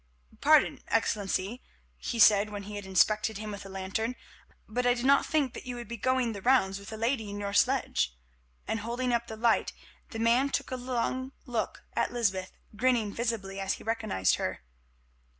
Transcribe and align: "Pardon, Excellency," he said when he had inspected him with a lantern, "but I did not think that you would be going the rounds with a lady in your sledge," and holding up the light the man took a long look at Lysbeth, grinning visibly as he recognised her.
"Pardon, 0.39 0.79
Excellency," 0.87 1.61
he 1.95 2.17
said 2.17 2.49
when 2.49 2.63
he 2.63 2.75
had 2.75 2.87
inspected 2.87 3.37
him 3.37 3.51
with 3.51 3.67
a 3.67 3.69
lantern, 3.69 4.15
"but 4.67 4.83
I 4.87 4.95
did 4.95 5.05
not 5.05 5.27
think 5.27 5.53
that 5.53 5.67
you 5.67 5.75
would 5.75 5.87
be 5.87 5.95
going 5.95 6.33
the 6.33 6.41
rounds 6.41 6.79
with 6.79 6.91
a 6.91 6.97
lady 6.97 7.29
in 7.29 7.39
your 7.39 7.53
sledge," 7.53 8.17
and 8.67 8.79
holding 8.79 9.13
up 9.13 9.27
the 9.27 9.37
light 9.37 9.73
the 10.09 10.17
man 10.17 10.49
took 10.49 10.71
a 10.71 10.75
long 10.75 11.33
look 11.45 11.83
at 11.93 12.11
Lysbeth, 12.11 12.51
grinning 12.75 13.13
visibly 13.13 13.59
as 13.59 13.73
he 13.73 13.83
recognised 13.83 14.37
her. 14.37 14.63